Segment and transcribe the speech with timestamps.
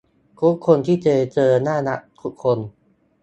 [0.41, 2.57] ทุกคนที่เคยเจอน่ารักทุกคน